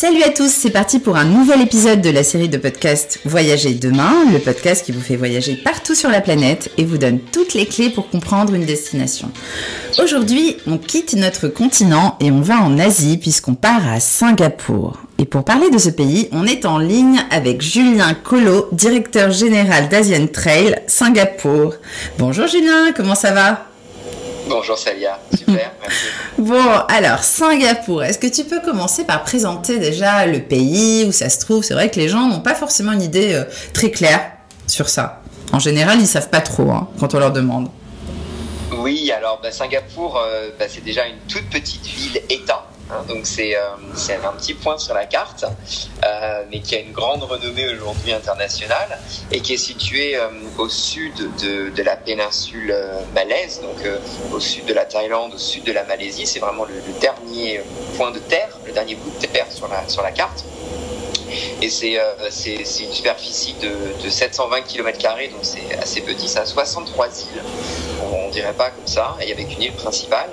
[0.00, 3.74] Salut à tous, c'est parti pour un nouvel épisode de la série de podcasts Voyager
[3.74, 7.52] demain, le podcast qui vous fait voyager partout sur la planète et vous donne toutes
[7.52, 9.30] les clés pour comprendre une destination.
[10.02, 15.02] Aujourd'hui, on quitte notre continent et on va en Asie puisqu'on part à Singapour.
[15.18, 19.90] Et pour parler de ce pays, on est en ligne avec Julien Collot, directeur général
[19.90, 21.74] d'Asian Trail Singapour.
[22.16, 23.69] Bonjour Julien, comment ça va?
[24.50, 26.06] Bonjour Salia, super, merci.
[26.36, 31.28] Bon, alors Singapour, est-ce que tu peux commencer par présenter déjà le pays où ça
[31.28, 31.62] se trouve?
[31.62, 34.32] C'est vrai que les gens n'ont pas forcément une idée euh, très claire
[34.66, 35.22] sur ça.
[35.52, 37.68] En général, ils savent pas trop hein, quand on leur demande.
[38.76, 43.56] Oui, alors bah, Singapour, euh, bah, c'est déjà une toute petite ville-État Hein, donc c'est
[43.56, 43.76] euh,
[44.24, 45.44] un petit point sur la carte,
[46.04, 48.98] euh, mais qui a une grande renommée aujourd'hui internationale
[49.30, 52.74] et qui est situé euh, au sud de, la péninsule
[53.14, 53.88] malaise, donc
[54.34, 56.26] au sud de la Thaïlande, au sud de la Malaisie.
[56.26, 57.60] C'est vraiment le, dernier
[57.96, 60.44] point de terre, le dernier bout de terre sur la carte.
[61.62, 61.98] Et c'est
[62.54, 64.98] une superficie de, de 720 km,
[65.30, 67.42] donc c'est assez petit, ça a 63 îles
[68.30, 70.30] on dirait pas comme ça, et avec une île principale,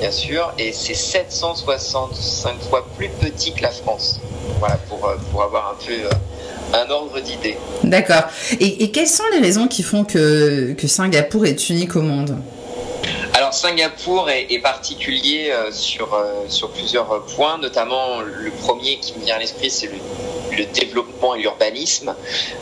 [0.00, 4.20] bien sûr, et c'est 765 fois plus petit que la France.
[4.58, 7.56] Voilà, pour, euh, pour avoir un peu euh, un ordre d'idée.
[7.84, 8.24] D'accord.
[8.60, 12.36] Et, quelles sont les raisons qui font que, que Singapour est unique au monde?
[13.56, 16.18] Singapour est, particulier euh, sur,
[16.48, 19.98] sur plusieurs points, notamment le premier qui me vient à l'esprit, c'est le
[20.56, 22.14] le développement et l'urbanisme.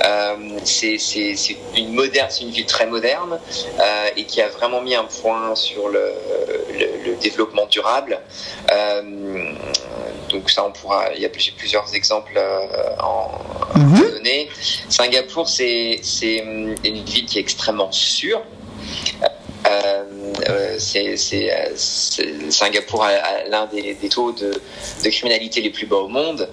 [0.05, 0.99] Euh, c'est
[1.77, 3.39] une moderne, c'est une ville très moderne
[3.81, 6.13] euh, et qui a vraiment mis un point sur le,
[6.79, 8.21] le, développement durable.
[8.73, 9.53] Euh,
[10.29, 11.13] donc ça, on pourra.
[11.15, 12.39] Il y a plusieurs exemples
[13.01, 14.11] en, mhm.
[14.11, 14.49] donner.
[14.89, 16.01] Singapour, c'est
[16.37, 18.43] une ville qui est extrêmement sûre.
[19.67, 20.05] Euh,
[20.79, 21.17] c'est
[22.51, 24.53] Singapour a, l'un des, taux de,
[25.09, 26.49] criminalité les plus bas au monde.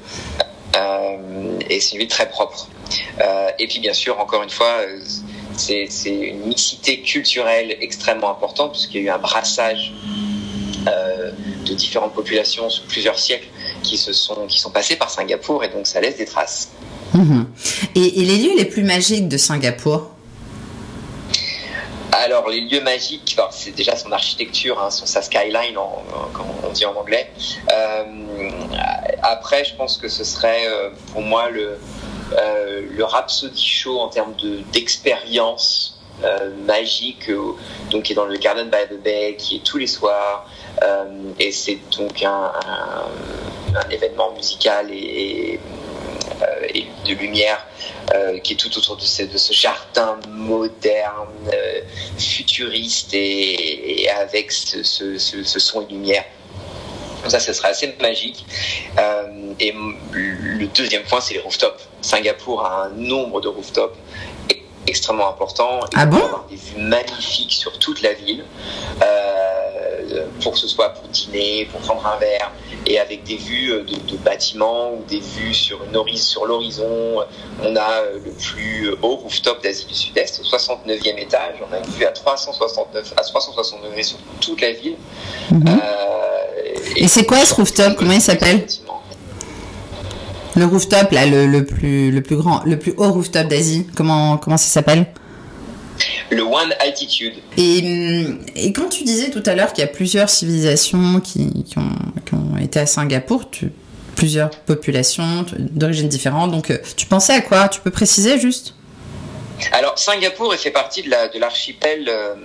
[0.75, 2.67] Euh, et c'est une ville très propre.
[3.22, 5.00] Euh, et puis bien sûr, encore une fois, euh,
[5.57, 9.94] c'est une mixité culturelle extrêmement importante puisqu'il y a eu un brassage
[11.66, 13.47] de différentes populations sur plusieurs siècles
[13.84, 16.69] qui se sont qui sont passés par Singapour et donc ça laisse des traces.
[17.94, 20.09] Et, et, les lieux les plus magiques de Singapour?
[22.31, 25.75] Alors, les lieux magiques, c'est déjà son architecture, hein, son, sa skyline,
[26.34, 27.30] comme on dit en anglais.
[27.72, 28.03] Euh,
[29.22, 31.78] après, je pense que ce serait euh, pour moi le,
[32.38, 34.34] euh, le Rhapsody Show en termes
[34.72, 35.97] d'expérience
[36.68, 37.31] magique,
[37.90, 40.48] donc qui est dans le Garden by the Bay, qui est tous les soirs.
[41.40, 42.52] et c'est donc un,
[43.90, 45.59] événement musical et
[47.13, 47.66] de lumière
[48.13, 51.81] euh, qui est tout autour de ce, de ce jardin moderne, euh,
[52.17, 56.25] futuriste et, avec ce, ce, ce, son et lumière.
[57.27, 58.45] Ça, ce serait assez magique.
[59.00, 59.73] Euh, et
[60.11, 61.88] le deuxième point, c'est les rooftops.
[62.01, 63.97] Singapour a un nombre de rooftops
[64.88, 65.81] extrêmement important.
[65.95, 68.44] Ah bon des vues magnifiques sur toute la ville,
[69.01, 69.20] euh,
[70.41, 72.51] pour que ce soit pour dîner, pour prendre un verre,
[72.85, 75.79] et avec des vues euh, de, bâtiments ou des vues sur,
[76.16, 77.19] sur l'horizon.
[77.63, 81.55] On a euh, le plus haut rooftop d'Asie du Sud-Est, au 69e étage.
[81.69, 84.95] On a une vue à 369, à 360 degrés sur toute la ville.
[85.51, 85.81] Mhm.
[86.95, 87.95] et, c'est quoi ce rooftop?
[87.97, 88.66] Comment il s'appelle?
[90.55, 94.38] le rooftop, là, le, le, plus, le plus grand, le plus haut rooftop d'Asie, comment,
[94.38, 95.05] comment ça s'appelle?
[96.31, 97.36] Le One Altitude.
[97.58, 98.25] Et,
[98.56, 101.92] et, quand tu disais tout à l'heure qu'il y a plusieurs civilisations qui, qui, ont,
[102.25, 103.72] qui ont, été à Singapour, tu,
[104.16, 107.68] plusieurs populations d'origines différentes, donc euh, tu pensais à quoi?
[107.69, 108.75] Tu peux préciser juste?
[109.72, 112.36] Alors Singapour fait partie de l'archipel la, de euh,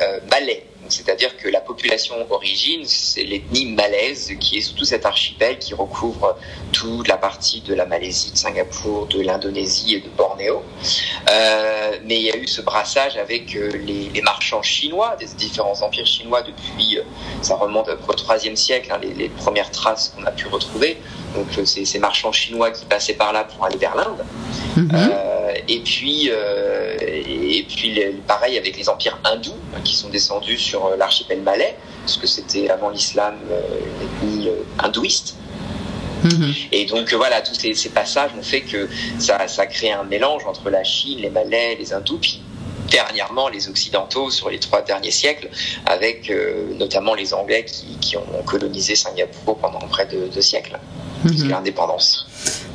[0.00, 5.06] euh, malais c'est-à-dire que la population origine, c'est l'ethnie malaise qui est sous tout cet
[5.06, 6.36] archipel qui recouvre
[6.72, 10.62] toute la partie de la Malaisie, de Singapour, de l'Indonésie et de Bornéo.
[11.30, 15.80] Euh, mais il y a eu ce brassage avec euh, les, marchands chinois, des différents
[15.82, 17.02] empires chinois depuis, euh,
[17.40, 20.98] ça remonte au troisième siècle, hein, les, premières traces qu'on a pu retrouver.
[21.34, 24.24] Donc c'est ces marchands chinois qui passaient par là pour aller vers l'Inde.
[24.76, 25.12] Mhm.
[25.68, 30.96] Et puis, et puis pareil avec les empires hindous hein, qui sont descendus sur euh,
[30.96, 33.60] l'archipel malais, parce que c'était avant l'islam euh,
[34.22, 35.36] une ethnie euh, hindouiste.
[36.24, 36.54] Mhm.
[36.70, 38.88] Et donc voilà, tous ces, passages ont fait que
[39.18, 42.40] ça, ça crée un mélange entre la Chine, les Malais, les Hindous, puis
[42.88, 45.48] dernièrement les Occidentaux sur les trois derniers siècles,
[45.84, 46.32] avec
[46.78, 50.78] notamment les Anglais qui, ont colonisé Singapour pendant près de deux siècles,
[51.24, 51.48] mmh.
[51.48, 52.28] l'indépendance.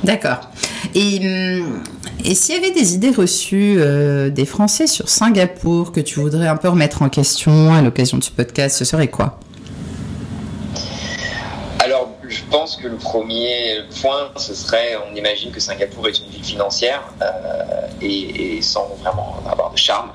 [0.03, 0.39] D'accord.
[0.95, 1.83] Et, hum,
[2.23, 6.47] et s'il y avait des idées reçues euh, des Français sur Singapour que tu voudrais
[6.47, 9.39] un peu remettre en question à l'occasion de ce podcast, ce serait quoi?
[11.79, 16.29] Alors, je pense que le premier point, ce serait, on imagine que Singapour est une
[16.29, 17.01] ville financière
[18.01, 20.09] et, et, sans vraiment avoir de charme,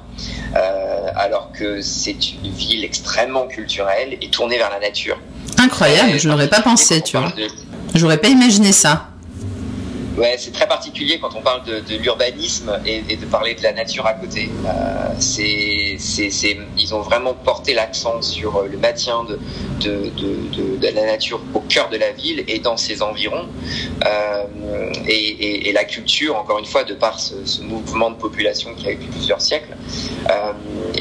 [1.16, 5.18] alors que c'est une ville extrêmement culturelle et tournée vers la nature.
[5.56, 7.32] Incroyable, je n'aurais pas pensé, tu vois.
[7.94, 9.11] J'aurais pas imaginé ça.
[10.16, 14.06] Ouais, c'est très particulier quand on parle de, l'urbanisme et, de parler de la nature
[14.06, 14.50] à côté.
[14.66, 15.14] Euh,
[16.76, 19.38] ils ont vraiment porté l'accent sur le maintien de,
[20.82, 23.48] la nature au cœur de la ville et dans ses environs.
[24.06, 28.92] Euh, et, la culture, encore une fois, de par ce, mouvement de population qui a
[28.92, 29.74] eu plusieurs siècles.
[30.30, 30.52] Euh,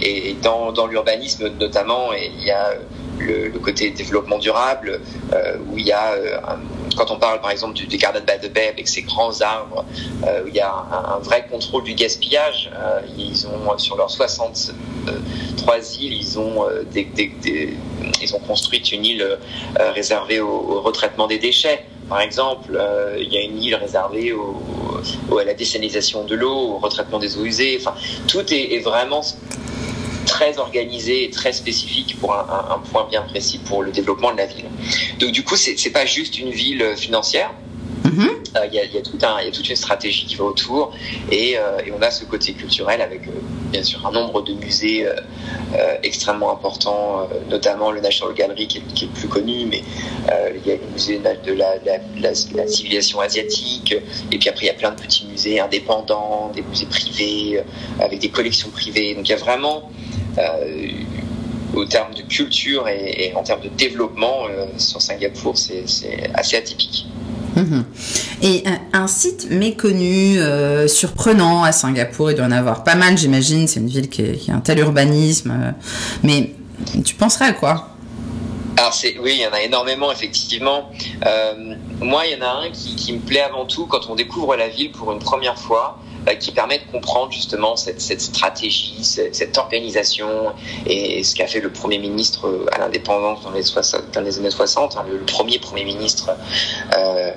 [0.01, 2.73] et dans, l'urbanisme notamment, il y a
[3.19, 5.01] le, le, côté développement durable,
[5.33, 6.59] euh, où il y a euh, un,
[6.95, 9.85] quand on parle par exemple du, du Garden by the Bay avec ses grands arbres,
[10.25, 12.71] euh, il y a un, vrai contrôle du gaspillage.
[12.75, 17.07] Euh, ils ont sur leurs 63 îles, ils ont des,
[18.21, 19.37] ils ont construit une île
[19.77, 21.85] réservée au, retraitement des déchets.
[22.09, 22.77] Par exemple,
[23.17, 27.37] il y a une île réservée au, à la désalinisation de l'eau, au retraitement des
[27.37, 27.77] eaux usées.
[27.79, 27.95] Enfin,
[28.27, 29.21] tout est vraiment
[30.31, 34.31] très organisé et très spécifique pour un, un, un, point bien précis pour le développement
[34.31, 34.69] de la ville.
[35.19, 37.51] Donc du coup, c'est pas juste une ville financière.
[38.03, 40.43] Il euh, y, a, y, a tout un, y a toute une stratégie qui va
[40.45, 40.93] autour
[41.31, 43.31] et, euh, et on a ce côté culturel avec euh,
[43.71, 45.07] bien sûr un nombre de musées
[46.03, 49.81] extrêmement importants, notamment le National Gallery qui est, qui est le plus connu, mais
[50.55, 53.95] il y a le musée de la, de la, de la, la, civilisation asiatique
[54.31, 57.63] et puis après il y a plein de petits musées indépendants, des musées privés
[57.99, 59.15] avec des collections privées.
[59.15, 60.00] Donc il y a vraiment euh,
[61.73, 65.85] au terme de culture et, et, en termes de développement euh, sur Singapour, c'est
[66.33, 67.07] assez atypique.
[67.55, 67.81] Mmh.
[68.43, 73.17] Et un, un, site méconnu, euh, surprenant à Singapour, il doit en avoir pas mal,
[73.17, 73.67] j'imagine.
[73.67, 75.51] C'est une ville qui, est, qui, a un tel urbanisme.
[75.51, 75.71] Euh,
[76.23, 76.51] mais
[77.03, 77.89] tu penserais à quoi?
[78.77, 80.89] Alors c'est oui, il y en a énormément effectivement.
[81.25, 84.15] Euh, moi, il y en a un qui, qui, me plaît avant tout quand on
[84.15, 85.99] découvre la ville pour une première fois
[86.39, 90.53] qui permet de comprendre justement cette, stratégie, cette, organisation
[90.85, 95.05] et ce qu'a fait le Premier ministre à l'indépendance dans, dans, les années 60, hein,
[95.09, 96.31] le, premier Premier ministre
[96.95, 97.31] euh,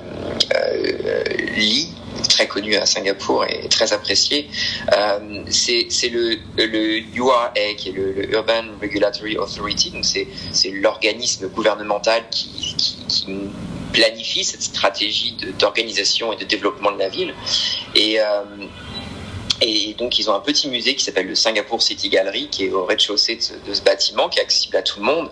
[0.55, 1.25] euh,
[1.57, 1.89] Lee
[2.29, 4.49] très connu à Singapour et très apprécié.
[4.93, 12.23] Euh, c'est le, le URA, qui est le, Urban Regulatory Authority, donc c'est l'organisme gouvernemental
[12.31, 12.77] qui
[13.95, 17.33] planifie cette stratégie d'organisation et de développement de la ville.
[17.95, 18.25] Et, euh,
[19.61, 22.71] et donc, ils ont un petit musée qui s'appelle le Singapore City Gallery, qui est
[22.71, 25.31] au rez-de-chaussée de, ce, de ce bâtiment, qui est accessible à tout le monde,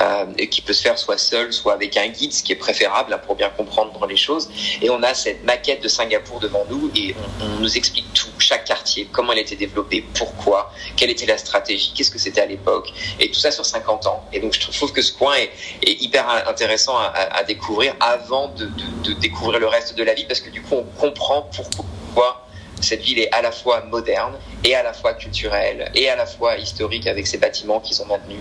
[0.00, 2.56] euh, et qui peut se faire soit seul, soit avec un guide, ce qui est
[2.56, 4.48] préférable hein, pour bien comprendre les choses.
[4.80, 8.30] Et on a cette maquette de Singapour devant nous, et on, on nous explique tout,
[8.38, 12.46] chaque quartier, comment elle était développée, pourquoi, quelle était la stratégie, qu'est-ce que c'était à
[12.46, 14.24] l'époque, et tout ça sur 50 ans.
[14.32, 15.50] Et donc, je trouve que ce coin est,
[15.82, 20.26] est hyper intéressant à, découvrir avant de, de, de découvrir le reste de la ville,
[20.26, 22.46] parce que du coup, on comprend pourquoi
[22.80, 26.26] cette ville est à la fois moderne et à la fois culturelle et à la
[26.26, 28.40] fois historique avec ces bâtiments qu'ils ont maintenus.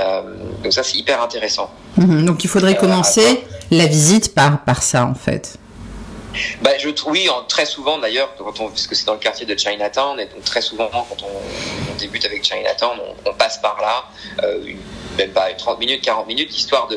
[0.00, 0.22] Euh,
[0.62, 1.70] donc ça, c'est hyper intéressant.
[1.96, 5.58] Mmh, donc il faudrait euh, commencer la visite par, par ça, en fait.
[6.62, 6.70] Bah,
[7.06, 10.44] oui, très souvent d'ailleurs, quand on, puisque c'est dans le quartier de Chinatown, et donc
[10.44, 14.04] très souvent quand on, débute avec Chinatown, on, passe par là,
[14.42, 14.64] euh,
[15.18, 16.88] même pas 30 minutes, 40 minutes, histoire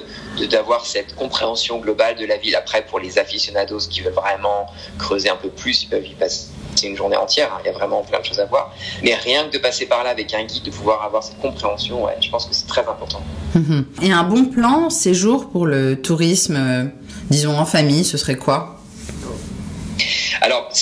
[0.49, 2.55] d'avoir cette compréhension globale de la ville.
[2.55, 4.67] Après, pour les aficionados qui veulent vraiment
[4.98, 6.48] creuser un peu plus, ils peuvent y passer
[6.83, 7.51] une journée entière.
[7.53, 7.62] Hein.
[7.63, 8.74] Il y a vraiment plein de choses à voir.
[9.03, 12.07] Mais rien que de passer par là avec un guide, de pouvoir avoir cette compréhension,
[12.21, 13.21] je pense que c'est très important.
[13.55, 13.81] Mmh.
[14.01, 16.86] Et un bon plan séjour pour le tourisme, euh,
[17.29, 18.75] disons en famille, ce serait quoi?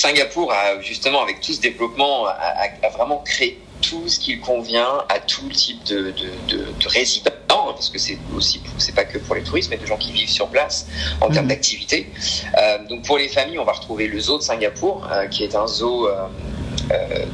[0.04, 4.38] Singapour a justement, avec tout ce développement, a, a, a vraiment créé tout ce qui
[4.40, 9.06] convient à tout type de, de, de, de résidents, parce que c'est aussi, c'est pas
[9.06, 10.88] que pour les touristes, mais de gens qui vivent sur place
[11.22, 11.34] en mmh.
[11.34, 12.10] termes d'activité.
[12.58, 15.56] Euh, donc pour les familles, on va retrouver le zoo de Singapour, euh, qui est
[15.56, 16.28] un zoo euh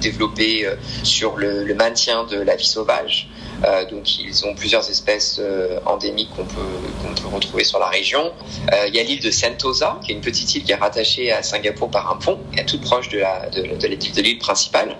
[0.01, 3.29] développé euh, sur le, maintien de la vie sauvage.
[3.65, 8.31] Euh, donc ils ont plusieurs espèces euh, endémiques qu'on peut, retrouver sur la région.
[8.73, 11.31] Euh, il y a l'île de Sentosa, qui est une petite île qui est rattachée
[11.31, 14.97] à Singapour par un pont, et toute proche de l'île principale.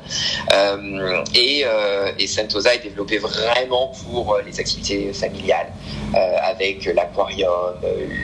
[0.53, 5.72] Euh, et, euh, et, Sentosa est développé vraiment pour les activités familiales,
[6.13, 7.75] avec l'aquarium,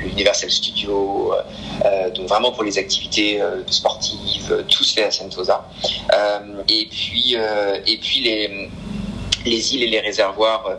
[0.03, 1.33] l'Universal Studio,
[2.13, 3.39] donc vraiment pour les activités
[3.69, 4.19] sportives,
[4.67, 5.67] tout se fait à Sentosa.
[6.69, 7.35] et puis
[7.85, 8.69] et puis les
[9.45, 10.77] les îles et les réservoirs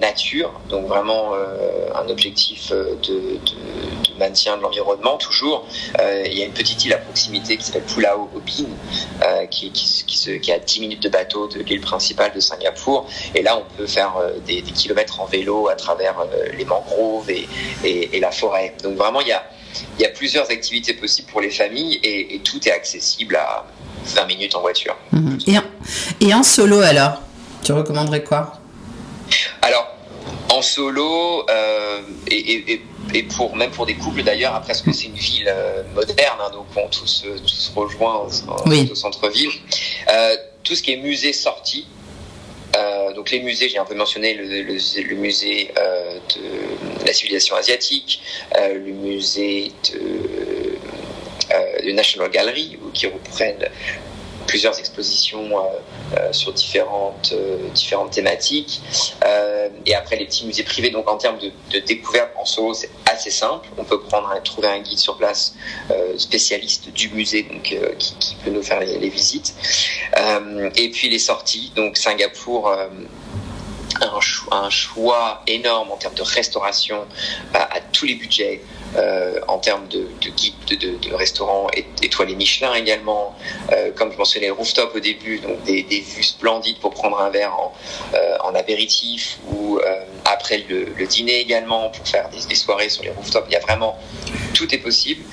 [0.00, 1.34] nature, donc vraiment
[1.94, 3.38] un objectif de,
[4.18, 5.66] maintien de l'environnement toujours.
[6.26, 8.68] il y a une petite île à proximité qui s'appelle Pulau Ubin,
[9.50, 12.40] qui, qui, qui, se, qui est à 10 minutes de bateau de l'île principale de
[12.40, 13.08] Singapour.
[13.36, 14.14] Et là, on peut faire
[14.46, 16.16] des, kilomètres en vélo à travers
[16.56, 17.46] les mangroves et,
[17.84, 18.74] et, la forêt.
[18.82, 19.44] Donc vraiment, il y a,
[19.98, 23.64] il y a plusieurs activités possibles pour les familles et, et tout est accessible à
[24.04, 24.96] 20 minutes en voiture.
[25.12, 25.38] Mhm.
[25.46, 25.62] Et, en,
[26.20, 27.20] et en solo alors?
[27.64, 28.54] Tu recommanderais quoi?
[29.62, 29.86] Alors,
[30.52, 32.82] en solo, euh, et, et,
[33.14, 36.38] et, pour même pour des couples d'ailleurs, après, parce que c'est une ville euh, moderne,
[36.40, 38.28] hein, donc on tous, tous rejoint au,
[38.68, 38.88] Oui.
[38.90, 39.50] au centre-ville.
[40.12, 41.86] Euh, tout ce qui est musée sorti,
[42.76, 48.22] euh, donc les musées, j'ai un peu mentionné le, musée euh, de la civilisation asiatique,
[48.56, 50.78] euh, le musée de,
[51.86, 53.68] de National Gallery, qui reprennent
[54.46, 55.50] plusieurs expositions
[56.32, 57.34] sur différentes,
[57.74, 58.80] différentes thématiques.
[59.86, 60.90] Et après, les petits musées privés.
[60.90, 63.68] Donc, en termes de, de découverte en solo, c'est assez simple.
[63.78, 65.54] On peut prendre trouver un guide sur place
[66.16, 67.62] spécialiste du musée donc,
[67.98, 69.54] qui, qui, peut nous faire les, visites.
[70.76, 71.72] et puis, les sorties.
[71.76, 72.72] Donc, Singapour
[74.00, 77.06] un choix, un choix, énorme en termes de restauration
[77.54, 78.60] à, à tous les budgets,
[78.96, 81.68] euh, en termes de, de guides de, de, de, restaurants
[82.02, 83.34] étoilés Michelin également,
[83.72, 87.54] euh, comme je mentionnais rooftop au début, donc des, vues splendides pour prendre un verre
[87.58, 87.72] en,
[88.14, 89.80] euh, apéritif ou
[90.26, 93.46] après le, dîner également pour faire des, soirées sur les rooftops.
[93.48, 93.98] Il y a vraiment
[94.52, 95.24] tout est possible.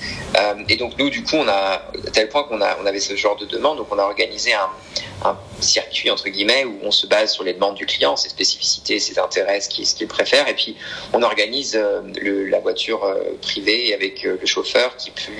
[0.69, 3.45] Et donc nous du coup on a à tel point qu'on avait ce genre de
[3.45, 7.53] demande, donc on a organisé un circuit entre guillemets où on se base sur les
[7.53, 10.75] demandes du client, ses spécificités, ses intérêts, ce qu'il préfère, et puis
[11.13, 12.01] on organise euh,
[12.49, 15.31] la voiture euh, privée avec euh, le chauffeur qui peut,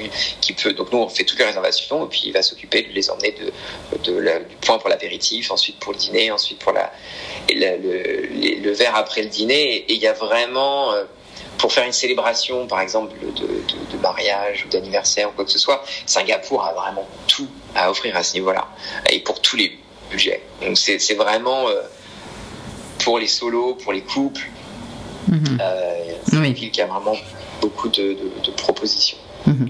[0.41, 0.73] qui peut.
[0.73, 3.35] Donc nous on fait toutes les réservations et puis il va s'occuper de les emmener
[4.03, 9.75] du point pour l'apéritif, ensuite pour le dîner, ensuite pour le, verre après le dîner.
[9.75, 10.93] Et il y a vraiment
[11.57, 15.83] pour faire une célébration, par exemple, de mariage ou d'anniversaire ou quoi que ce soit,
[16.05, 18.67] Singapour a vraiment tout à offrir à ce niveau-là.
[19.09, 19.77] Et pour tous les
[20.11, 21.81] Donc c'est vraiment euh,
[23.03, 24.49] pour les solos, pour les couples,
[25.27, 25.33] mmh.
[25.33, 26.47] euh, c'est oui.
[26.47, 27.15] une ville qui a vraiment
[27.61, 29.17] beaucoup de, de propositions.
[29.45, 29.65] Mmh.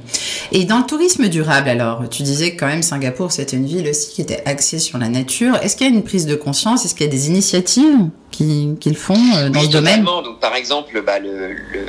[0.51, 3.87] Et dans le tourisme durable, alors, tu disais que quand même Singapour, c'était une ville
[3.87, 5.55] aussi qui était axée sur la nature.
[5.57, 6.85] Est-ce qu'il y a une prise de conscience?
[6.85, 10.03] Est-ce qu'il y a des initiatives qu'ils qui font euh, dans oui, ce domaine?
[10.03, 11.85] Donc, par exemple, bah, le, le,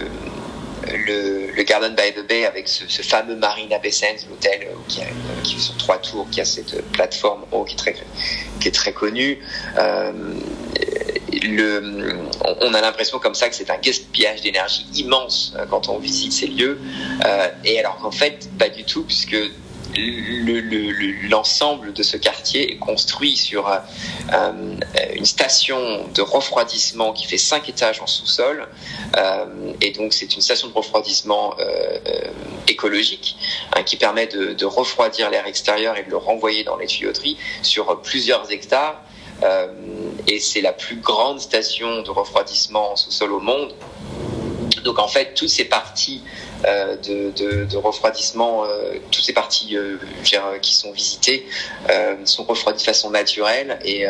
[0.97, 5.43] le, Garden by the Bay avec ce, fameux Marina Bay Sands, l'hôtel qui, a une,
[5.43, 7.95] qui est sur trois tours, qui a cette plateforme haut qui est très,
[8.61, 9.39] qui est très connue.
[9.79, 10.13] Euh,
[11.43, 12.17] le,
[12.61, 16.47] on a l'impression comme ça que c'est un gaspillage d'énergie immense quand on visite ces
[16.47, 16.79] lieux.
[17.25, 19.37] Euh, et alors qu'en fait, pas du tout, puisque
[21.29, 23.79] l'ensemble le, le, de ce quartier est construit sur euh,
[25.15, 28.69] une station de refroidissement qui fait cinq étages en sous-sol.
[29.17, 31.99] Euh, et donc, c'est une station de refroidissement euh,
[32.69, 33.37] écologique
[33.75, 37.37] hein, qui permet de, de refroidir l'air extérieur et de le renvoyer dans les tuyauteries
[37.63, 39.03] sur plusieurs hectares.
[39.43, 39.69] Euh,
[40.27, 43.75] et c'est la plus grande station de refroidissement en sous-sol au monde.
[44.85, 46.23] Donc en fait, toutes ces parties
[46.67, 49.97] euh, de, refroidissement, euh, toutes ces parties euh,
[50.61, 51.47] qui sont visitées
[52.25, 54.07] sont refroidies de façon naturelle et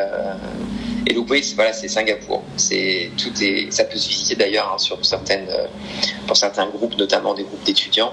[1.06, 1.14] et
[1.54, 2.42] voilà, c'est Singapour.
[2.56, 5.48] C'est tout est, ça peut se visiter d'ailleurs hein, sur certaines,
[6.26, 8.12] pour certains groupes, notamment des groupes d'étudiants.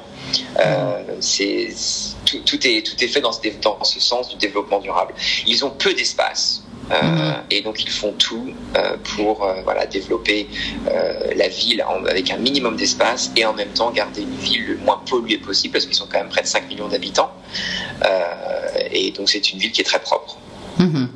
[1.20, 1.70] c'est
[2.26, 3.32] tout, est tout est fait dans
[3.84, 5.14] ce sens du développement durable.
[5.46, 6.64] Ils ont peu d'espace.
[6.92, 7.34] Euh.
[7.52, 10.48] Et donc ils font tout euh, pour euh, voilà développer
[11.36, 14.78] la ville en, avec un minimum d'espace et en même temps garder une ville le
[14.78, 17.32] moins polluée possible parce qu'ils sont quand même près de 5 millions d'habitants.
[18.92, 20.38] et donc c'est une ville qui est très propre.
[20.80, 21.08] Mmh.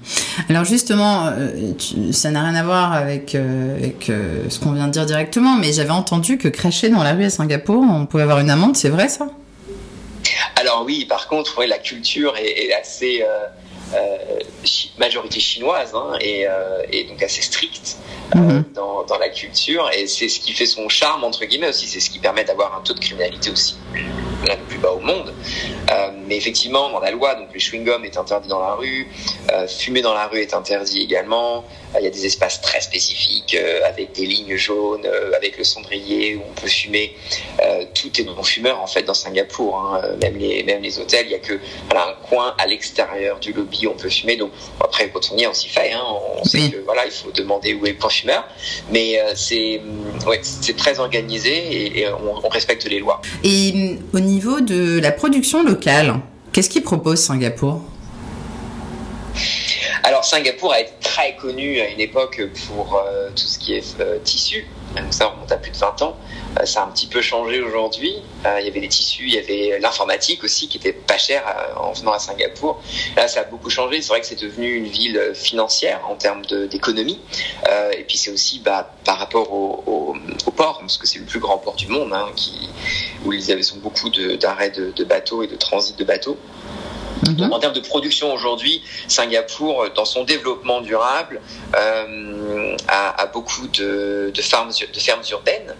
[0.49, 4.71] Alors justement, euh, tu, ça n'a rien à voir avec, euh, avec euh, ce qu'on
[4.71, 8.05] vient de dire directement, mais j'avais entendu que cracher dans la rue à Singapour, on
[8.05, 9.27] pouvait avoir une amende, c'est vrai ça?
[10.55, 13.45] Alors oui, par contre, ouais, la culture est, est assez euh,
[14.97, 17.97] majorité chinoise hein, et, euh, et, donc assez stricte
[18.35, 18.63] mm -hmm.
[18.73, 22.03] dans, dans, la culture et c'est ce qui fait son charme entre guillemets aussi c'est
[22.05, 23.75] ce qui permet d'avoir un taux de criminalité aussi
[24.47, 27.83] l'un des plus bas au monde euh, mais effectivement dans la loi donc le chewing
[27.87, 29.01] gum est interdit dans la rue
[29.79, 31.49] fumer dans la rue est interdit également
[31.99, 35.63] il y a des espaces très spécifiques euh, avec des lignes jaunes, euh, avec le
[35.63, 37.15] cendrier où on peut fumer.
[37.61, 39.77] Euh, tout est non fumeur en fait dans Singapour.
[39.77, 40.01] Hein.
[40.21, 41.59] Même les même les hôtels, il y a que
[41.89, 44.37] voilà un coin à l'extérieur du lobby où on peut fumer.
[44.37, 45.91] Donc après quand on y est, on s'y fait.
[45.91, 46.03] Hein.
[46.37, 47.97] On sait que voilà il faut demander où est le
[48.91, 49.81] Mais c'est
[50.27, 53.21] ouais c'est très organisé et, et on, on respecte les lois.
[53.43, 56.15] Et au niveau de la production locale,
[56.51, 57.81] qu'est-ce qu'ils propose Singapour?
[60.03, 63.73] Alors, Alors Singapour a été très connu à une époque pour euh, tout ce qui
[63.73, 64.67] est euh, tissu.
[64.95, 66.17] Donc ça remonte à plus de 20 ans.
[66.59, 68.13] Euh, ça a un petit peu changé aujourd'hui.
[68.45, 71.43] il y avait des tissus, il y avait l'informatique aussi qui était pas cher
[71.77, 72.81] en venant à Singapour.
[73.15, 74.01] Là, ça a beaucoup changé.
[74.01, 77.19] C'est vrai que c'est devenu une ville financière en termes d'économie.
[77.97, 80.15] et puis c'est aussi bah, par rapport au,
[80.45, 82.69] au, port, parce que c'est le plus grand port du monde, hein, qui,
[83.25, 86.37] où ils avaient beaucoup d'arrêts de, de bateaux et de transit de bateaux.
[87.27, 87.51] Mhm.
[87.51, 91.39] en termes de production aujourd'hui, Singapour, dans son développement durable,
[91.75, 94.71] euh, a, beaucoup de, de fermes
[95.29, 95.75] urbaines.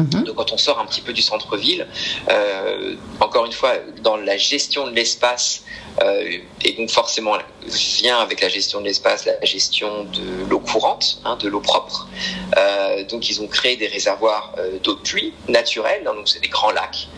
[0.00, 0.24] Mhm.
[0.24, 1.86] Donc quand on sort un petit peu du centre-ville,
[2.28, 5.64] euh, encore une fois, dans la gestion de l'espace,
[6.02, 11.20] euh, et donc forcément vient avec la gestion de l'espace la gestion de l'eau courante,
[11.24, 12.08] hein, de l'eau propre.
[12.56, 16.40] Euh, donc ils ont créé des réservoirs euh, d'eau de pluie naturelle, hein, donc c'est
[16.40, 17.08] des grands lacs,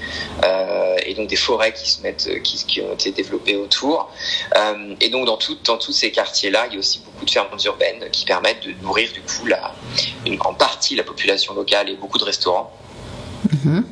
[1.05, 4.11] et donc des forêts qui se mettent, qui, ont été développées autour.
[5.01, 7.49] Et donc dans, tout, dans tous ces quartiers-là, il y a aussi beaucoup de fermes
[7.65, 9.47] urbaines qui permettent de nourrir du coup
[10.27, 12.73] une, en partie la population locale et beaucoup de restaurants.
[13.49, 13.83] Mm-hmm.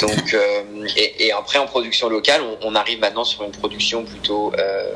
[0.00, 0.62] Donc, euh,
[0.96, 4.92] et, et, après en production locale, on, on, arrive maintenant sur une production plutôt, euh,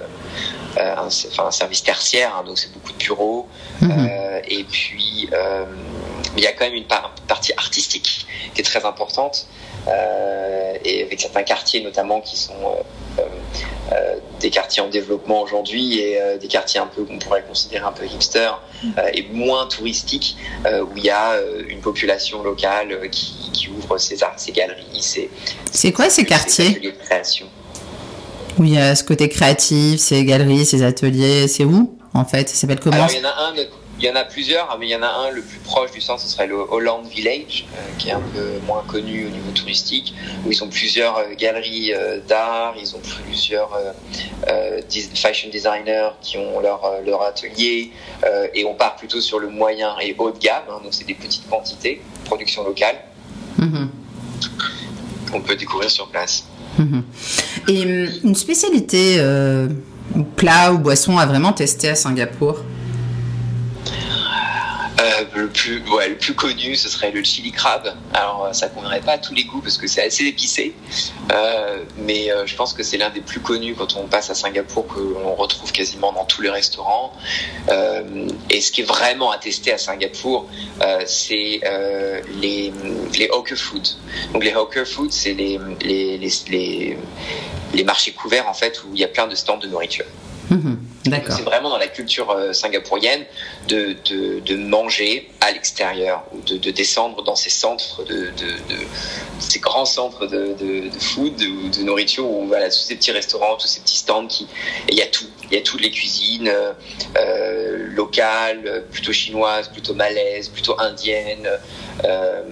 [0.79, 3.49] euh un, enfin un service tertiaire, hein, donc c'est beaucoup de bureaux.
[3.81, 3.91] Mhm.
[3.91, 5.29] Euh, et puis,
[6.33, 6.87] euh, il y a quand même une,
[7.29, 9.47] partie artistique qui est très importante,
[10.85, 12.55] et avec certains quartiers notamment qui sont
[13.93, 17.85] euh, des quartiers en développement aujourd'hui et euh, des quartiers un peu qu'on pourrait considérer
[17.85, 18.51] un peu hipster
[18.85, 21.37] euh, et moins touristiques où il y a
[21.69, 25.31] une population locale qui, qui ouvre ses arts, ses galeries, ses.
[25.71, 26.81] C'est quoi ces quartiers?
[28.59, 32.49] Où il y a ce côté créatif, ces galeries, ces ateliers, c'est où en fait?
[32.49, 32.97] Ça s'appelle comment?
[32.97, 33.55] Alors, il y en a un
[34.03, 36.01] il y en a plusieurs, mais il y en a un, le plus proche du
[36.01, 39.53] centre, ce serait le Holland Village, euh, qui est un peu moins connu au niveau
[39.55, 40.13] touristique,
[40.45, 43.71] où ils ont plusieurs euh, galeries euh, d'art, ils ont plusieurs
[45.15, 47.93] fashion designers qui ont leur, leur atelier,
[48.55, 51.15] et on part plutôt sur le moyen et haut de gamme, hein, donc c'est des
[51.15, 52.97] petites quantités, production locale,
[53.59, 53.87] mm
[55.31, 56.45] qu'on peut découvrir sur place.
[56.79, 57.05] Mhm.
[57.69, 59.19] Et hum, une spécialité
[60.37, 62.59] plat ou boisson à vraiment tester à Singapour?
[65.03, 67.95] Euh, le plus, ouais, le plus connu, ce serait le chili crab.
[68.15, 70.75] Alors, euh, ça conviendrait pas à tous les goûts parce que c'est assez épicé,
[71.33, 74.87] euh, mais je pense que c'est l'un des plus connus quand on passe à Singapour
[74.87, 77.13] que l'on retrouve quasiment dans tous les restaurants.
[78.51, 80.49] Et ce qui est vraiment tester à Singapour,
[81.07, 81.61] c'est
[82.41, 82.73] les
[83.33, 83.87] hawker food.
[84.33, 86.97] Donc les hawker food, c'est les les,
[87.75, 90.07] les marchés couverts en fait où il y a plein de stands de nourriture.
[90.51, 93.25] Mmh c'est vraiment dans la culture euh, singapourienne
[93.69, 98.31] de, de, de, manger à l'extérieur ou de, de, descendre dans ces centres, de,
[99.39, 100.55] ces grands centres de,
[101.01, 104.47] food, de, nourriture, où voilà, tous ces petits restaurants, tous ces petits stands qui,
[104.89, 106.53] il y a tout, il y a toutes les cuisines
[107.17, 111.49] euh, locales, plutôt chinoises, plutôt malaises, plutôt indiennes.
[112.05, 112.43] Euh,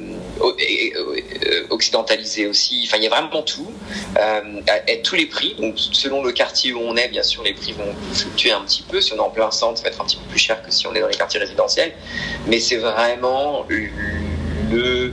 [1.70, 2.85] occidentalisé aussi.
[2.87, 3.70] Enfin, il y a vraiment tout.
[4.18, 4.61] Euh,
[5.03, 5.55] tous les prix.
[5.59, 8.83] Donc, selon le quartier où on est, bien sûr, les prix vont fluctuer un petit
[8.83, 9.00] peu.
[9.00, 10.70] Si on est en plein centre, ça va être un petit peu plus cher que
[10.70, 11.92] si on est dans les quartiers résidentiels.
[12.46, 15.12] Mais c'est vraiment le,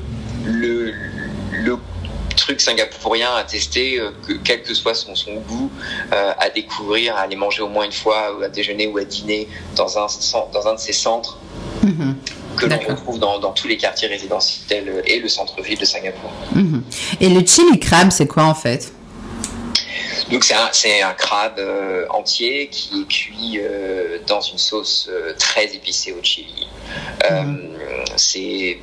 [2.36, 5.12] truc singapourien à tester, euh, que, quel que soit son,
[5.48, 5.72] goût,
[6.14, 9.50] euh, à découvrir, à aller manger au moins une fois, à déjeuner ou à dîner
[9.76, 10.08] dans un,
[10.54, 11.40] dans un de ces centres.
[11.84, 16.32] Mm-hmm que l'on retrouve dans, dans, tous les quartiers résidentiels et le centre-ville de Singapour.
[16.54, 16.84] Mhm.
[17.22, 18.92] Et le chili crab, c'est quoi en fait?
[20.32, 25.34] Donc c'est un, un, crabe euh, entier qui est cuit euh, dans une sauce euh,
[25.38, 26.68] très épicée au chili.
[28.18, 28.78] C'est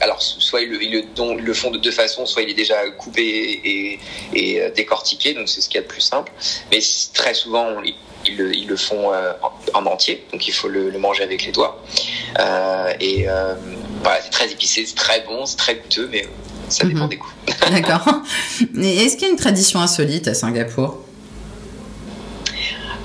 [0.00, 1.04] alors soit ils le, ils
[1.44, 4.00] le, font de deux façons, soit il est déjà coupé et,
[4.34, 6.32] et décortiqué, donc c'est ce qu'il y a de plus simple.
[6.72, 6.80] Mais
[7.14, 7.82] très souvent, on,
[8.28, 9.32] ils le, ils le font euh,
[9.74, 11.82] en, entier, donc il faut le, le manger avec les doigts.
[12.38, 13.54] Euh, et euh,
[14.02, 16.26] voilà, c'est très épicé, c'est très bon, c'est très goûteux, mais
[16.68, 17.08] ça dépend mhm.
[17.08, 17.32] des goûts.
[17.70, 18.22] D'accord.
[18.80, 20.98] Et est-ce qu'il y a une tradition insolite à Singapour?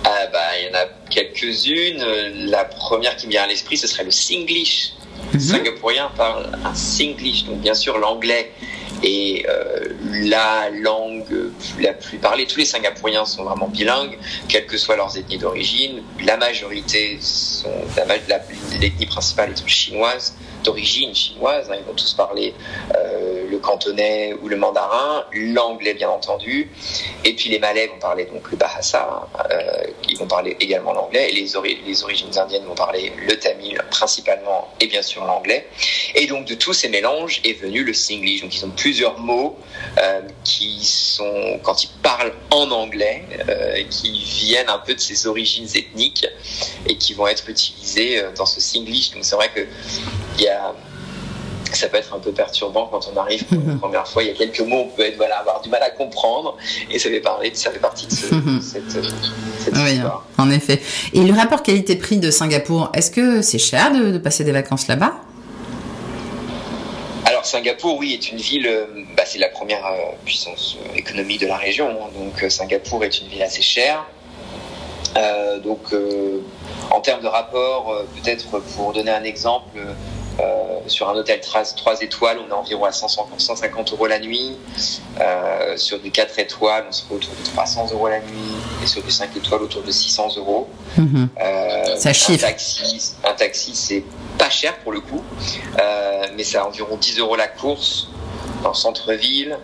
[0.05, 2.49] Ah bah, il y en a quelques-unes.
[2.49, 4.93] La première qui me vient à l'esprit, ce serait le Singlish.
[5.31, 5.45] Les mhm.
[5.45, 8.51] Singapouriens parlent un Singlish, donc bien sûr l'anglais
[9.03, 9.89] et euh,
[10.23, 12.47] la langue la plus parlée.
[12.47, 16.01] Tous les Singapouriens sont vraiment bilingues, quelles que soient leurs ethnies d'origine.
[16.25, 17.69] La majorité sont,
[18.79, 21.69] l'ethnie principale est chinoise, d'origine chinoise.
[21.69, 21.75] Hein.
[21.79, 22.53] ils vont tous parler
[22.95, 23.42] euh,
[23.73, 26.69] cantonais ou le mandarin, l'anglais bien entendu,
[27.23, 31.29] et puis les Malais vont parler donc le Bahasa, euh, ils vont parler également l'anglais,
[31.29, 31.55] et les,
[32.03, 35.67] origines indiennes vont parler le tamil principalement, et bien sûr l'anglais.
[36.15, 38.41] Et donc de tous ces mélanges est venu le singlish.
[38.41, 39.57] Donc ils ont plusieurs mots
[39.97, 45.25] euh, qui sont, quand ils parlent en anglais, euh, qui viennent un peu de ces
[45.25, 46.27] origines ethniques
[46.87, 49.11] et qui vont être utilisés dans ce singlish.
[49.11, 49.65] Donc c'est vrai que
[50.37, 50.73] il y a
[51.77, 54.23] ça peut être un peu perturbant quand on arrive pour la première fois.
[54.23, 56.57] Il y a quelques mots, on peut être, voilà, avoir du mal à comprendre,
[56.89, 58.61] et ça fait, parler, ça fait partie de mhm.
[58.61, 60.25] cette, cette oui, histoire.
[60.37, 60.81] En effet.
[61.13, 65.13] Et le rapport qualité-prix de Singapour, est-ce que c'est cher de, passer des vacances là-bas?
[67.25, 71.41] Alors Singapour, oui, est une ville, euh, bah, c'est la première euh, puissance euh, économique
[71.41, 72.09] de la région, hein.
[72.17, 74.05] donc Singapour est une ville assez chère.
[75.63, 75.93] donc
[76.91, 79.93] en termes de rapport, peut-être pour donner un exemple, euh,
[80.87, 84.57] sur un hôtel 3 étoiles, on est environ à 150 euros la nuit.
[85.19, 88.55] Euh, sur du 4 étoiles, on sera autour de 300 euros la nuit.
[88.83, 90.67] Et sur du 5 étoiles, autour de 600 euros.
[90.97, 91.29] Mhm.
[91.41, 92.45] Euh, Ça chiffre.
[92.45, 94.03] Un taxi, un taxi c'est
[94.37, 95.23] pas cher pour le coup,
[96.35, 98.09] mais c'est à environ 10 euros la course
[98.63, 99.57] en centre-ville.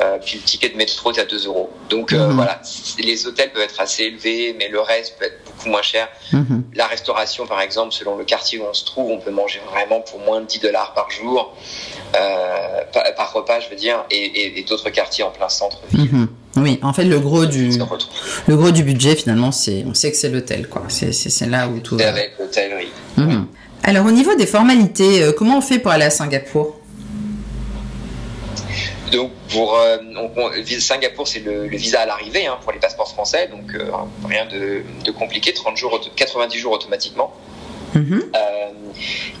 [0.00, 1.70] Euh, puis le ticket de métro est à 2 euros.
[1.90, 2.34] Donc euh, mhm.
[2.34, 2.60] voilà,
[2.98, 6.08] les hôtels peuvent être assez élevés, mais le reste peut être moins cher.
[6.32, 6.64] Mhm.
[6.74, 10.00] La restauration, par exemple, selon le quartier où on se trouve, on peut manger vraiment
[10.00, 11.54] pour moins de 10 dollars par jour,
[12.16, 12.80] euh,
[13.16, 16.10] par, repas, je veux dire, et, d'autres quartiers en plein centre-ville.
[16.12, 16.28] Mhm.
[16.56, 17.70] Oui, en fait, le gros du,
[18.48, 20.82] le gros du budget, finalement, c'est, on sait que c'est l'hôtel, quoi.
[20.88, 21.96] C'est, c'est, là où tout.
[21.98, 23.24] C'est avec l'hôtel, oui.
[23.82, 26.79] Alors, au niveau des formalités, comment on fait pour aller à Singapour?
[29.10, 29.98] Donc pour euh,
[30.78, 33.90] Singapour, c'est le, visa à l'arrivée hein, pour les passeports français, donc euh,
[34.24, 37.34] rien de, compliqué, 30 jours, 90 jours automatiquement.
[37.94, 38.22] Mm-hmm.
[38.36, 38.70] Euh,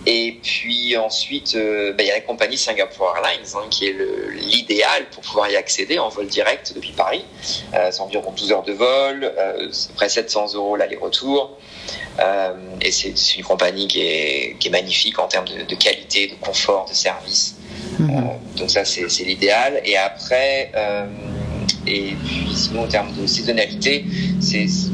[0.06, 3.96] et puis ensuite, bah, il y a la compagnie Singapore Airlines hein, qui est
[4.32, 7.24] l'idéal pour pouvoir y accéder en vol direct depuis Paris.
[7.72, 9.32] c'est environ 12 heures de vol,
[9.70, 11.56] c'est près 700 euros l'aller-retour.
[12.80, 16.34] Et c'est une compagnie qui est, qui est, magnifique en termes de, de qualité, de
[16.34, 17.56] confort, de service.
[17.98, 18.10] Mhm.
[18.10, 18.20] Euh,
[18.58, 19.80] donc ça, c'est l'idéal.
[19.84, 21.06] Et après, euh,
[21.86, 24.04] et puis sinon en termes de saisonnalité,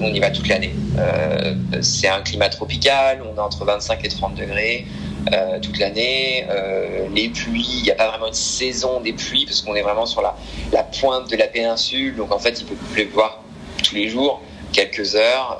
[0.00, 0.74] on y va toute l'année.
[0.98, 4.86] Euh, c'est un climat tropical, on est entre 25 et 30 degrés.
[5.60, 6.46] toute l'année.
[7.12, 10.06] les pluies, il n'y a pas vraiment une saison des pluies parce qu'on est vraiment
[10.06, 10.36] sur la,
[10.72, 12.14] la, pointe de la péninsule.
[12.14, 13.42] Donc en fait, il peut pleuvoir
[13.82, 14.40] tous les jours,
[14.72, 15.58] quelques heures,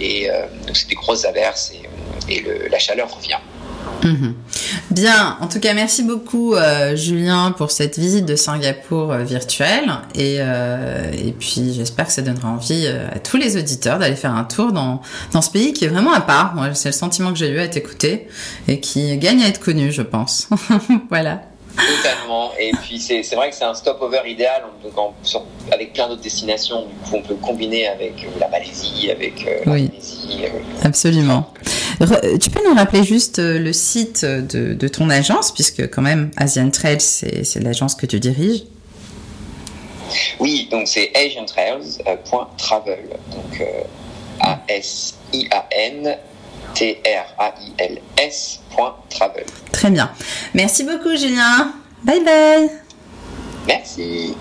[0.00, 0.28] et
[0.66, 3.38] donc c'est des grosses averses et, et le, la chaleur revient.
[4.04, 4.34] Mhm.
[4.90, 9.90] Bien, en tout cas, merci beaucoup euh, Julien pour cette visite de Singapour euh, virtuelle
[10.14, 14.34] et, euh, et puis j'espère que ça donnera envie à tous les auditeurs d'aller faire
[14.34, 15.00] un tour dans,
[15.32, 16.54] dans ce pays qui est vraiment à part.
[16.54, 18.28] Moi, c'est le sentiment que j'ai eu à t'écouter
[18.68, 20.48] et qui gagne à être connu, je pense.
[21.10, 21.42] voilà.
[21.76, 22.52] Totalement.
[22.58, 24.92] Et puis c'est vrai que c'est un stopover idéal donc
[25.72, 26.86] avec plein d'autres destinations.
[26.86, 29.90] Du coup, on peut combiner avec la Malaisie, avec euh, oui.
[30.82, 31.52] Absolument.
[32.40, 36.70] Tu peux nous rappeler juste euh, le site de, ton agence, puisque quand même Asian
[36.70, 38.64] Trails, c'est l'agence que tu diriges.
[40.38, 43.00] Oui, donc c'est asiantrails.travel.
[43.32, 43.82] Donc euh,
[44.40, 46.16] A-S-I-A-N
[46.74, 49.44] T-R-A-I-L-S.travel.
[49.72, 50.12] Très bien.
[50.54, 51.72] Merci beaucoup, Julien.
[52.04, 52.70] Bye bye.
[53.66, 54.36] Merci.